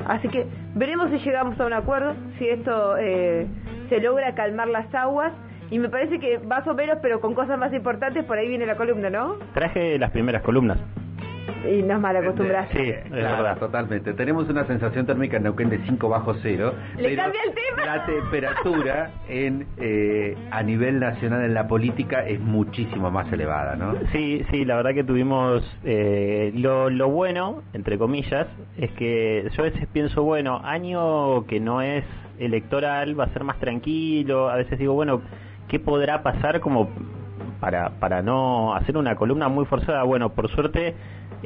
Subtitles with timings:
[0.07, 3.47] Así que veremos si llegamos a un acuerdo, si esto eh,
[3.89, 5.33] se logra calmar las aguas.
[5.71, 8.67] Y me parece que más o menos, pero con cosas más importantes, por ahí viene
[8.67, 9.39] la columna, ¿no?
[9.55, 10.79] Traje las primeras columnas.
[11.71, 12.79] Y nos mal acostumbraste.
[12.79, 13.59] Sí, es verdad.
[13.59, 14.13] Totalmente.
[14.15, 16.75] Tenemos una sensación térmica en Neuquén de 5 bajo cero.
[16.97, 17.87] ¿Le cambia el tema?
[17.87, 23.95] La temperatura en eh, a nivel nacional en la política es muchísimo más elevada, ¿no?
[24.13, 25.63] Sí, sí, la verdad que tuvimos...
[25.85, 31.61] Eh, lo, lo bueno, entre comillas, es que yo a veces pienso, bueno, año que
[31.61, 32.05] no es
[32.39, 34.49] electoral va a ser más tranquilo.
[34.51, 35.23] A veces digo, bueno,
[35.69, 36.89] ¿qué podrá pasar como
[37.61, 40.03] para, para no hacer una columna muy forzada?
[40.03, 40.95] Bueno, por suerte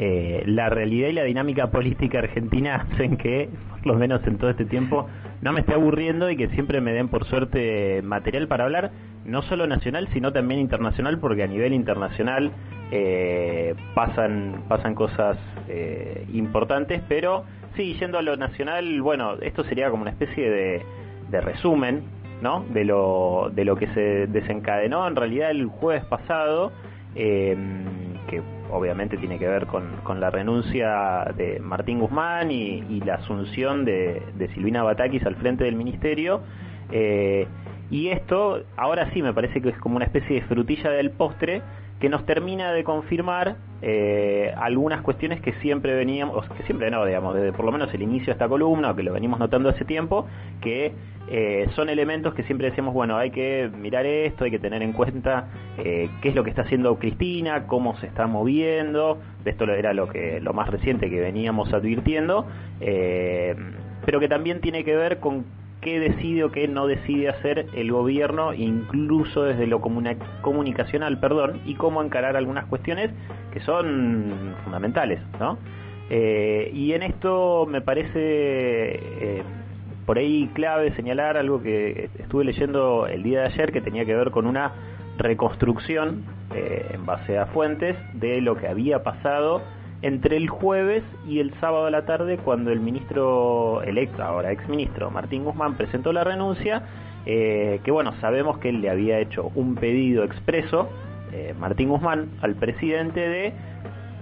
[0.00, 3.48] eh, la realidad y la dinámica política argentina hacen que,
[3.82, 5.08] por lo menos en todo este tiempo,
[5.42, 8.92] no me esté aburriendo y que siempre me den por suerte material para hablar,
[9.24, 12.52] no solo nacional, sino también internacional, porque a nivel internacional
[12.92, 19.90] eh, pasan, pasan cosas eh, importantes, pero sí, yendo a lo nacional, bueno, esto sería
[19.90, 20.82] como una especie de,
[21.28, 22.04] de resumen,
[22.40, 22.64] ¿no?
[22.70, 26.70] De lo, de lo que se desencadenó en realidad el jueves pasado,
[27.14, 33.84] que obviamente tiene que ver con, con la renuncia de Martín Guzmán y, la asunción
[33.84, 34.22] de,
[34.54, 36.42] Silvina Batakis al frente del ministerio.
[36.90, 37.46] Eh,
[37.90, 41.62] y esto, ahora sí me parece que es como una especie de frutilla del postre
[42.00, 47.34] que nos termina de confirmar eh, algunas cuestiones que siempre veníamos, que siempre no, digamos,
[47.34, 50.26] desde por lo menos el inicio de esta columna, que lo venimos notando hace tiempo,
[50.60, 50.92] que
[51.28, 54.92] eh, son elementos que siempre decimos, bueno, hay que mirar esto, hay que tener en
[54.92, 59.92] cuenta eh, qué es lo que está haciendo Cristina, cómo se está moviendo, esto era
[59.92, 62.46] lo que lo más reciente que veníamos advirtiendo,
[62.80, 65.44] pero que también tiene que ver con
[65.80, 71.74] qué decide o qué no decide hacer el gobierno, incluso desde lo comunicacional, perdón, y
[71.74, 73.10] cómo encarar algunas cuestiones
[73.52, 75.58] que son fundamentales, ¿no?
[76.10, 79.42] Eh, y en esto me parece eh,
[80.06, 84.14] por ahí clave señalar algo que estuve leyendo el día de ayer que tenía que
[84.14, 84.72] ver con una
[85.18, 86.24] reconstrucción
[86.54, 89.60] eh, en base a fuentes de lo que había pasado
[90.02, 95.10] entre el jueves y el sábado a la tarde cuando el ministro electo, ahora exministro
[95.10, 96.82] Martín Guzmán presentó la renuncia,
[97.26, 100.88] eh, que bueno, sabemos que él le había hecho un pedido expreso,
[101.32, 103.52] eh, Martín Guzmán, al presidente de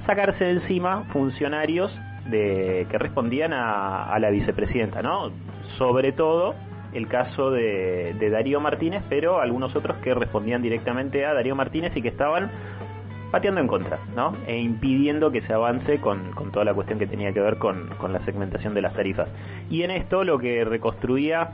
[0.07, 1.93] sacarse de encima funcionarios
[2.27, 5.31] de, que respondían a, la vicepresidenta, ¿no?
[5.79, 6.55] Sobre todo
[6.95, 11.95] el caso de, de Darío Martínez, pero algunos otros que respondían directamente a Darío Martínez
[11.97, 12.51] y que estaban
[13.31, 14.37] pateando en contra, ¿no?
[14.47, 17.89] E impidiendo que se avance con, con toda la cuestión que tenía que ver con,
[17.99, 19.29] con, la segmentación de las tarifas.
[19.71, 21.51] Y en esto lo que reconstruía,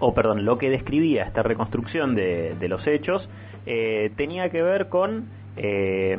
[0.00, 3.28] o perdón, lo que describía esta reconstrucción de, de los hechos,
[3.66, 6.18] eh, tenía que ver con eh,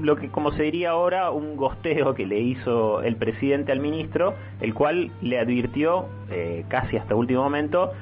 [0.00, 4.34] lo que, como se diría ahora, un gosteo que le hizo el presidente al ministro,
[4.60, 7.92] el cual le advirtió eh, casi hasta último momento,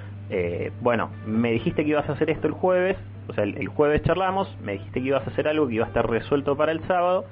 [0.81, 2.97] bueno, me dijiste que ibas a hacer esto el jueves,
[3.31, 5.89] o sea, el, jueves charlamos, me dijiste que ibas a hacer algo que iba a
[5.89, 7.25] estar resuelto para el sábado,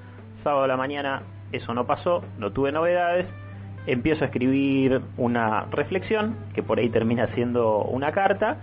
[0.42, 1.22] sábado a la mañana
[1.52, 3.26] eso no pasó, no tuve novedades,
[3.86, 8.58] empiezo a escribir una reflexión, que por ahí termina siendo una carta,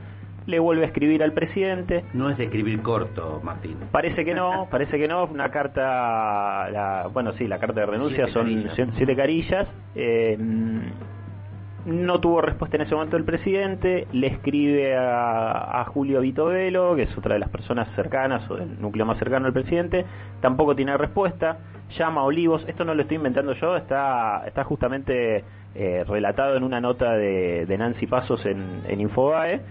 [0.46, 2.06] le vuelve a escribir al presidente.
[2.14, 3.78] No es de escribir corto, Martín.
[3.92, 8.28] Parece que no, parece que no, una carta, la, bueno, sí, la carta de renuncia
[8.28, 9.68] son siete carillas.
[9.96, 10.38] Eh,
[11.86, 17.18] no tuvo respuesta en ese momento el presidente, le escribe a, Julio Vitovelo, que es
[17.18, 20.06] otra de las personas cercanas o del núcleo más cercano al presidente,
[20.42, 21.60] tampoco tiene respuesta,
[21.98, 25.44] llama a Olivos, esto no lo estoy inventando yo, está, está justamente
[25.76, 29.62] eh, relatado en una nota de, Nancy Pasos en, en Infobae,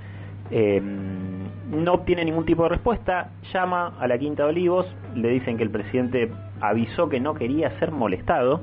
[0.50, 4.86] em, no obtiene ningún tipo de respuesta, llama a la Quinta de Olivos,
[5.16, 8.60] le dicen que el presidente avisó que no quería ser molestado,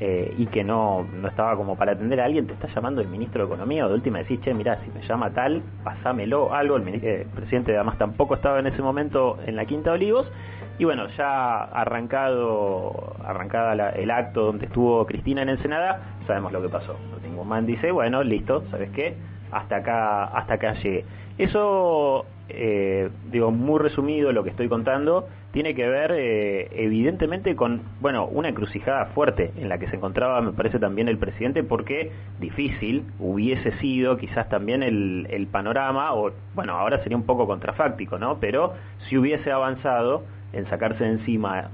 [0.00, 3.08] eh, y que no, no estaba como para atender a alguien, te está llamando el
[3.08, 6.76] ministro de Economía o de última decís, che, mirá, si me llama tal, pasámelo, algo.
[6.76, 10.30] El, eh, presidente además tampoco estaba en ese momento en la Quinta de Olivos.
[10.78, 16.68] Y bueno, ya arrancado arrancada el acto donde estuvo Cristina en Ensenada, sabemos lo que
[16.68, 16.96] pasó.
[17.12, 19.14] Martín Guzmán dice, bueno, listo, ¿sabes qué?
[19.52, 21.04] Hasta acá, hasta acá llegué.
[21.38, 27.82] Eso, eh, digo, muy resumido lo que estoy contando, tiene que ver eh, evidentemente con,
[28.00, 32.12] bueno, una encrucijada fuerte en la que se encontraba, me parece también el presidente, porque
[32.40, 38.18] difícil hubiese sido quizás también el, el panorama, o bueno, ahora sería un poco contrafáctico,
[38.18, 38.38] ¿no?
[38.38, 38.74] Pero
[39.08, 41.70] si hubiese avanzado en sacarse de encima,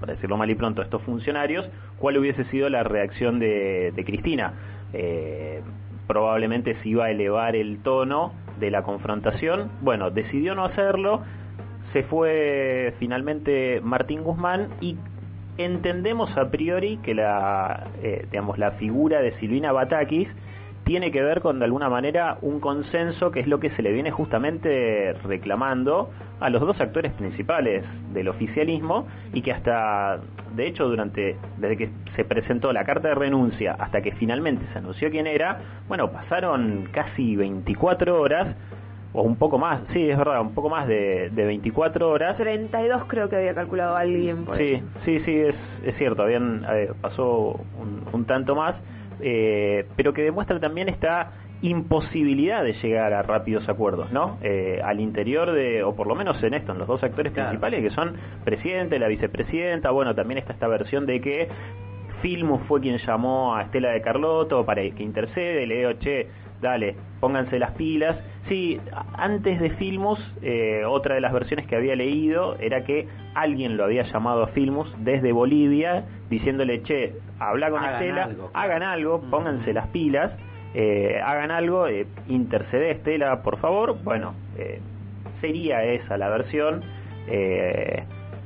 [0.00, 1.68] para decirlo mal y pronto, estos funcionarios,
[1.98, 4.54] ¿cuál hubiese sido la reacción de, de Cristina?
[4.92, 5.62] Eh,
[6.10, 9.70] probablemente se iba a elevar el tono de la confrontación.
[9.80, 11.22] Bueno, decidió no hacerlo,
[11.92, 14.96] se fue finalmente Martín Guzmán y
[15.58, 20.28] entendemos a priori que la, eh, digamos, la figura de Silvina Batakis
[20.90, 23.92] tiene que ver con de alguna manera un consenso que es lo que se le
[23.92, 26.10] viene justamente reclamando
[26.40, 30.18] a los dos actores principales del oficialismo y que hasta
[30.56, 34.78] de hecho durante desde que se presentó la carta de renuncia hasta que finalmente se
[34.78, 38.56] anunció quién era bueno pasaron casi 24 horas
[39.12, 42.36] o un poco más, sí, es verdad, un poco más de, de 24 horas.
[42.36, 44.44] 32 creo que había calculado alguien.
[44.44, 46.64] Por sí, sí, sí, es, es cierto, habían
[47.00, 48.76] pasó un, un, tanto más,
[49.22, 51.32] eh, pero que demuestra también esta
[51.62, 54.38] imposibilidad de llegar a rápidos acuerdos, ¿no?
[54.42, 57.50] Eh, al interior de, o por lo menos en esto, en los dos actores claro.
[57.50, 61.48] principales, que son presidente, la vicepresidenta, bueno, también está esta versión de que
[62.22, 66.28] Filmus fue quien llamó a Estela de Carlotto para que intercede, le digo, che,
[66.60, 68.16] dale, pónganse las pilas.
[68.48, 68.80] Sí,
[69.14, 73.84] antes de Filmus, eh, otra de las versiones que había leído era que alguien lo
[73.84, 78.50] había llamado a Filmus desde Bolivia, diciéndole, che, habla con Hagan Estela, algo.
[78.54, 80.32] hagan algo, pónganse las pilas,
[80.74, 84.02] eh, hagan algo, eh, intercede Estela, por favor.
[84.02, 84.80] Bueno, eh,
[85.40, 86.82] sería esa la versión,
[87.28, 88.04] eh,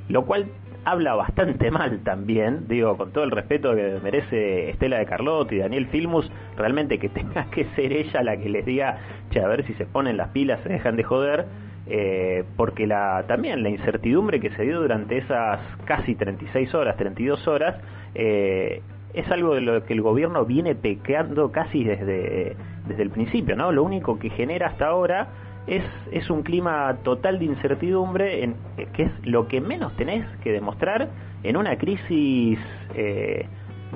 [0.09, 0.47] lo cual
[0.85, 5.59] habla bastante mal también, digo, con todo el respeto que merece Estela de Carlotto y
[5.59, 8.99] Daniel Filmus, realmente que tenga que ser ella la que les diga,
[9.31, 11.47] che, a ver si se ponen las pilas, se dejan de joder,
[11.87, 17.47] eh, porque la también la incertidumbre que se dio durante esas casi 36 horas, 32
[17.47, 17.77] horas,
[18.15, 18.81] eh,
[19.13, 22.57] es algo de lo que el gobierno viene pequeando casi desde,
[22.89, 23.71] desde el principio, ¿no?
[23.71, 25.29] Lo único que genera hasta ahora
[25.67, 25.83] es,
[26.13, 30.53] es un clima total de incertidumbre, en, eh, que es lo que menos tenés que
[30.53, 31.09] demostrar
[31.43, 32.59] en una crisis
[32.95, 33.47] eh,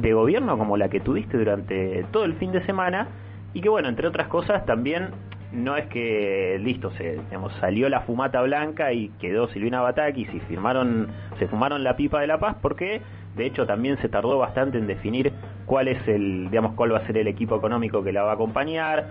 [0.00, 3.08] de gobierno como la que tuviste durante todo el fin de semana,
[3.54, 5.10] y que bueno, entre otras cosas también
[5.52, 10.40] no es que listo, se digamos, salió la fumata blanca y quedó Silvina Batakis y
[10.40, 13.00] firmaron, se fumaron la pipa de la paz porque
[13.34, 15.32] de hecho también se tardó bastante en definir
[15.64, 18.34] cuál es el, digamos, cuál va a ser el equipo económico que la va a
[18.34, 19.06] acompañar.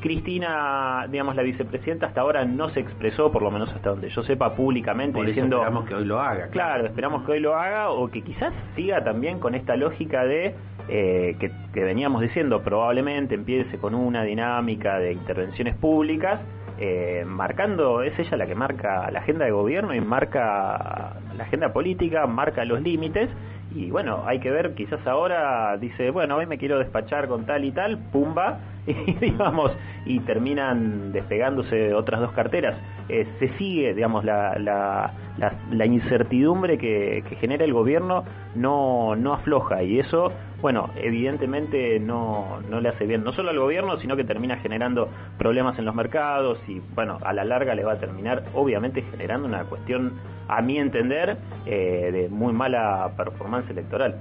[0.00, 4.22] Cristina, digamos, la vicepresidenta hasta ahora no se expresó, por lo menos hasta donde yo
[4.22, 5.56] sepa, públicamente, Por eso diciendo...
[5.56, 6.48] esperamos que hoy lo haga.
[6.48, 10.54] Claro, esperamos que hoy lo haga o que quizás siga también con esta lógica de
[10.88, 16.40] eh, que, que, veníamos diciendo, probablemente empiece con una dinámica de intervenciones públicas,
[16.80, 21.72] eh, marcando, es ella la que marca la agenda de gobierno y marca la agenda
[21.72, 23.28] política, marca los límites.
[23.74, 27.64] Y bueno, hay que ver, quizás ahora dice, bueno, hoy me quiero despachar con tal
[27.64, 29.72] y tal, pumba, y digamos,
[30.06, 32.78] y terminan despegándose otras dos carteras.
[33.08, 39.16] Eh, se sigue, digamos, la, la, la, la incertidumbre que, que, genera el gobierno no,
[39.16, 43.98] no afloja y eso, bueno, evidentemente no, no le hace bien, no solo al gobierno,
[43.98, 45.08] sino que termina generando
[45.38, 49.46] problemas en los mercados y, bueno, a la larga le va a terminar, obviamente, generando
[49.46, 50.18] una cuestión,
[50.48, 54.16] a mi entender, eh, de muy mala performance electoral.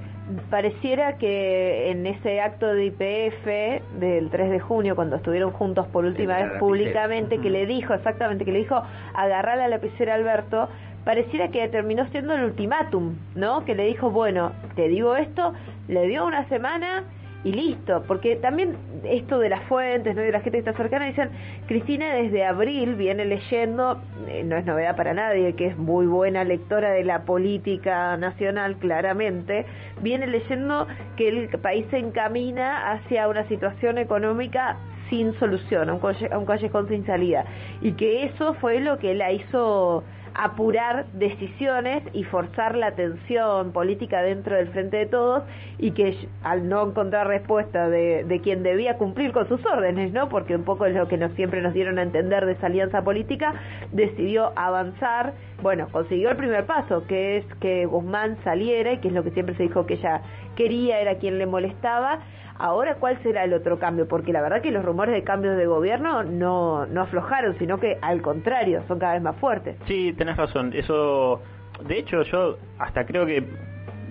[0.49, 6.03] Pareciera que en ese acto de IPF del 3 de junio, cuando estuvieron juntos por
[6.03, 8.83] última vez públicamente, que le dijo, exactamente, que le dijo,
[9.13, 10.67] agarrar la lapicera Alberto,
[11.07, 13.63] pareciera que terminó siendo el ultimátum, ¿no?
[13.63, 15.53] Que le dijo, bueno, te digo esto,
[15.87, 17.05] le dio una semana
[17.45, 20.21] y listo, porque también esto de las fuentes, ¿no?
[20.21, 21.29] de la gente que está cercana, dicen,
[21.65, 26.43] Cristina desde abril viene leyendo, eh, no es novedad para nadie, que es muy buena
[26.43, 29.65] lectora de la política nacional, claramente,
[30.01, 34.75] viene leyendo que el país se encamina hacia una situación económica
[35.09, 36.01] sin solución, a un,
[36.33, 37.45] a un callejón sin salida,
[37.79, 40.03] y que eso fue lo que la hizo
[40.37, 45.43] apurar decisiones y forzar la tensión política dentro del frente de todos
[45.79, 50.29] y que al no encontrar respuesta de, de, quien debía cumplir con sus órdenes, ¿no?
[50.29, 53.01] Porque un poco es lo que nos, siempre nos dieron a entender de esa alianza
[53.03, 53.53] política,
[53.91, 59.13] decidió avanzar, bueno, consiguió el primer paso, que es que Guzmán saliera y que es
[59.15, 60.21] lo que siempre se dijo que ella
[60.55, 62.19] quería, era quien le molestaba.
[62.59, 64.07] Ahora, ¿cuál será el otro cambio?
[64.07, 67.97] Porque la verdad que los rumores de cambios de gobierno no, no aflojaron, sino que
[68.01, 69.77] al contrario, son cada vez más fuertes.
[69.85, 70.71] Sí, tenés razón.
[70.73, 71.41] Eso,
[71.87, 73.43] de hecho, yo hasta creo que,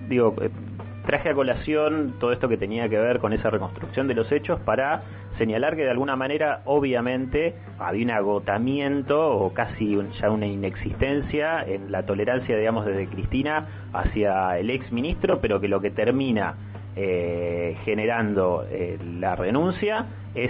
[0.07, 0.33] digo,
[1.05, 4.59] traje a colación todo esto que tenía que ver con esa reconstrucción de los hechos
[4.61, 5.03] para
[5.37, 11.91] señalar que de alguna manera, obviamente, había un agotamiento o casi ya una inexistencia en
[11.91, 16.55] la tolerancia, digamos, desde Cristina hacia el ex ministro, pero que lo que termina
[16.99, 20.49] eh, generando eh, la renuncia es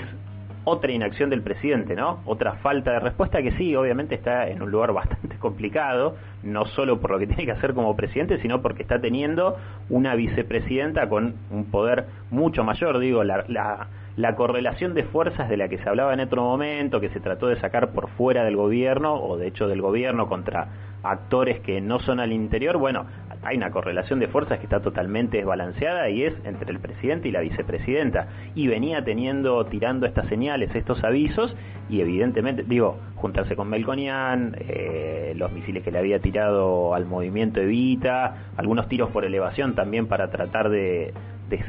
[0.63, 2.22] otra inacción del presidente, ¿no?
[2.25, 7.01] Otra falta de respuesta que sí, obviamente está en un lugar bastante complicado, no solo
[7.01, 9.58] por lo que tiene que hacer como presidente, sino porque está teniendo
[9.89, 15.58] una vicepresidenta con un poder mucho mayor, digo, la, la, la correlación de fuerzas de
[15.58, 18.56] la que se hablaba en otro momento, que se trató de sacar por fuera del
[18.56, 20.70] gobierno, o de hecho del gobierno contra
[21.04, 23.06] actores que no son al interior, bueno,
[23.48, 27.32] hay una correlación de fuerzas que está totalmente desbalanceada y es entre el presidente y
[27.32, 28.27] la vicepresidenta.
[28.56, 31.56] Y venía teniendo, tirando estas señales, estos avisos,
[31.89, 37.62] y evidentemente, digo, juntarse con Melconian, eh, los misiles que le había tirado al movimiento
[37.62, 41.13] Evita, algunos tiros por elevación también para tratar de,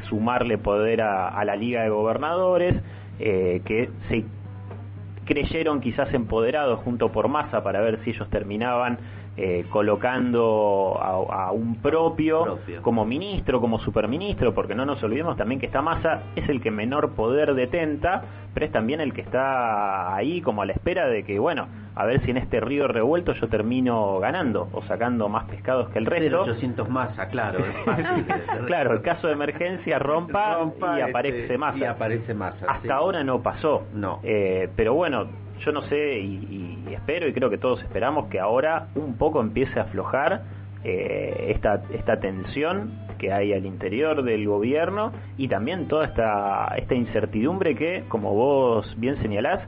[0.09, 2.75] sumarle poder a, la Liga de Gobernadores,
[3.19, 4.25] eh, que se
[5.23, 8.97] creyeron quizás empoderados junto por masa para ver si ellos terminaban
[9.37, 15.67] eh, colocando a, un propio, como ministro, como superministro, porque no nos olvidemos también que
[15.67, 20.41] esta masa es el que menor poder detenta, pero es también el que está ahí
[20.41, 23.47] como a la espera de que, bueno, a ver si en este río revuelto yo
[23.47, 26.41] termino ganando o sacando más pescados que el resto.
[26.41, 27.59] 800 masa, claro.
[28.67, 30.59] claro, el caso de emergencia rompa,
[30.97, 31.77] y aparece este, masa.
[31.77, 32.65] Y aparece masa.
[32.67, 33.83] Hasta ahora no pasó.
[33.93, 34.19] No.
[34.23, 35.27] Eh, pero bueno,
[35.65, 39.79] yo no sé y, espero y creo que todos esperamos que ahora un poco empiece
[39.79, 40.43] a aflojar
[40.83, 46.95] eh, esta, esta tensión que hay al interior del gobierno y también toda esta, esta
[46.95, 49.61] incertidumbre que, como vos bien señalás,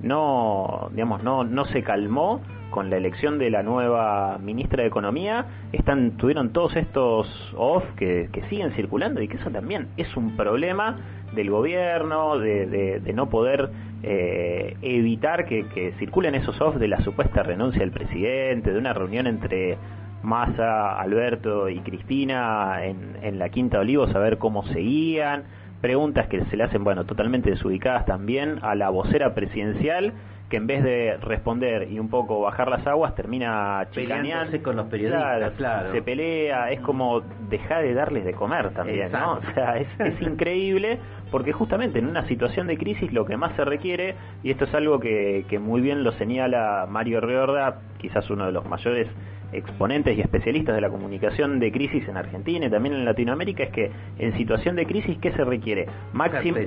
[0.00, 2.40] no, digamos, no, no se calmó
[2.70, 7.26] con la elección de la nueva ministra de Economía, están, tuvieron todos estos
[7.56, 10.98] off que, que siguen circulando y que eso también es un problema
[11.34, 12.66] del gobierno, de,
[13.00, 13.70] de, no poder
[14.02, 18.92] eh, evitar que, que, circulen esos off de la supuesta renuncia del presidente, de una
[18.92, 19.76] reunión entre
[20.22, 25.44] Massa, Alberto y Cristina en, en la Quinta de Olivos a ver cómo seguían,
[25.80, 30.12] preguntas que se le hacen, bueno, totalmente desubicadas también a la vocera presidencial
[30.48, 34.62] que en vez de responder y un poco bajar las aguas termina chicaneando.
[34.62, 39.34] con los periodistas, claro, Se pelea, es como dejar de darles de comer también, ¿no?
[39.38, 40.98] O sea, es, es increíble
[41.30, 44.74] porque justamente en una situación de crisis lo que más se requiere, y esto es
[44.74, 49.08] algo que, que muy bien lo señala Mario Riorda, quizás uno de los mayores
[49.52, 53.70] exponentes y especialistas de la comunicación de crisis en Argentina y también en Latinoamérica es
[53.70, 55.86] que en situación de crisis ¿qué se requiere?
[56.12, 56.58] Máxima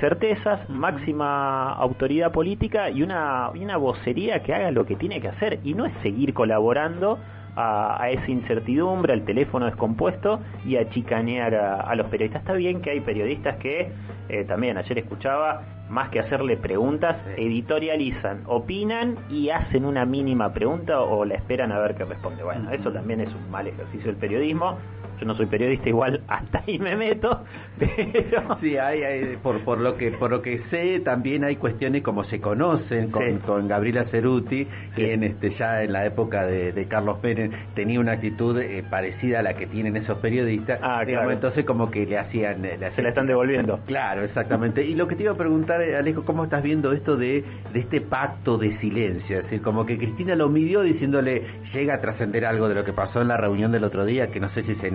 [0.00, 5.28] certezas, máxima autoridad política y una, y una vocería que haga lo que tiene que
[5.28, 7.18] hacer y no es seguir colaborando
[7.56, 12.42] a, esa incertidumbre, al teléfono descompuesto y a chicanear a, los periodistas.
[12.42, 13.90] Está bien que hay periodistas que,
[14.28, 21.00] eh, también ayer escuchaba, más que hacerle preguntas, editorializan, opinan y hacen una mínima pregunta
[21.00, 22.42] o la esperan a ver qué responde.
[22.42, 24.78] Bueno, eso también es un mal ejercicio del periodismo.
[25.18, 27.42] Yo no soy periodista igual hasta ahí me meto
[27.78, 32.02] pero sí hay, hay por por lo que por lo que sé también hay cuestiones
[32.02, 37.18] como se conocen con, con Gabriela Ceruti quien este ya en la época de, Carlos
[37.18, 40.78] Pérez tenía una actitud eh, parecida a la que tienen esos periodistas.
[40.82, 41.30] Ah, claro.
[41.30, 43.80] entonces como que le hacían, se la están devolviendo.
[43.86, 44.84] Claro exactamente.
[44.84, 47.80] Y lo que te iba a preguntar eh, Alejo cómo estás viendo esto de de
[47.80, 51.42] este pacto de silencio es decir como que Cristina lo midió diciéndole
[51.72, 54.40] llega a trascender algo de lo que pasó en la reunión del otro día que
[54.40, 54.90] no sé si se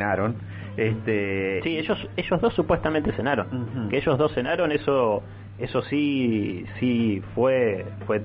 [0.77, 1.61] este...
[1.63, 3.89] Sí, ellos, ellos dos supuestamente cenaron.
[3.89, 5.23] Que ellos dos cenaron, eso
[5.59, 8.23] eso sí sí fue fue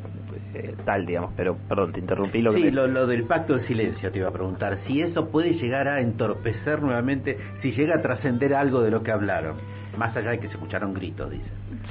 [0.55, 4.11] eh, tal digamos pero perdón te interrumpí lo que sí lo, del pacto de silencio
[4.11, 4.79] te iba a preguntar.
[4.87, 9.11] Si eso puede llegar a entorpecer nuevamente si llega a trascender algo de lo que
[9.11, 9.57] hablaron
[9.97, 11.45] más allá de que se escucharon gritos dice.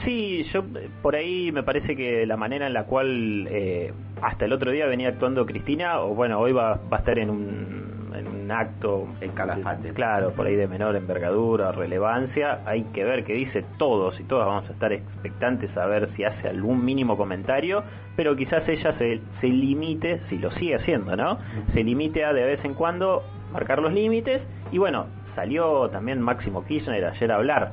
[0.04, 0.64] Sí yo
[1.02, 4.86] por ahí me parece que la manera en la cual eh, hasta el otro día
[4.86, 7.86] venía actuando Cristina o bueno hoy va, va a estar en un
[8.16, 9.94] en un acto en Calafate.
[9.94, 14.48] Claro, por ahí de menor envergadura, relevancia, hay que ver qué dice todos y todas.
[14.48, 17.84] Vamos a estar expectantes a ver si hace algún mínimo comentario,
[18.16, 21.38] pero quizás ella se, se limite, si lo sigue haciendo, ¿no?
[21.74, 24.42] Se limite a de vez en cuando marcar los límites.
[24.72, 27.72] Y bueno, salió también Máximo Kirchner ayer a hablar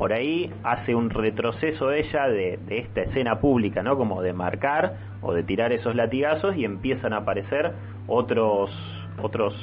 [0.00, 3.98] por ahí hace un retroceso ella de, esta escena pública, ¿no?
[3.98, 7.72] Como de marcar o de tirar esos latigazos y empiezan a aparecer
[8.06, 8.70] otros
[9.22, 9.54] otros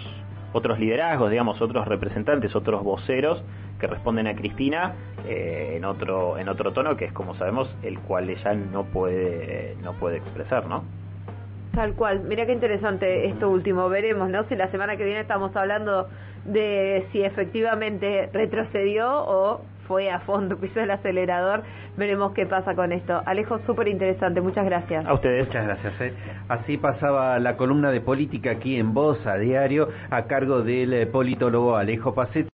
[0.53, 3.43] otros liderazgos, digamos, otros representantes, otros voceros
[3.79, 4.93] que responden a Cristina
[5.27, 9.75] eh, en otro en otro tono que es como sabemos el cual ella no puede
[9.81, 10.83] no puede expresar, ¿no?
[11.73, 12.21] Tal cual.
[12.21, 13.89] Mira qué interesante esto último.
[13.89, 14.43] Veremos, ¿no?
[14.49, 16.07] Si la semana que viene estamos hablando
[16.45, 21.63] de si efectivamente retrocedió o fue a fondo, pisó el acelerador.
[21.97, 23.21] Veremos qué pasa con esto.
[23.25, 24.39] Alejo, súper interesante.
[24.39, 25.05] Muchas gracias.
[25.05, 25.47] A ustedes.
[25.47, 26.01] Muchas gracias.
[26.01, 26.13] ¿eh?
[26.47, 31.75] Así pasaba la columna de política aquí en Voz a Diario a cargo del politólogo
[31.75, 32.45] Alejo Pacet.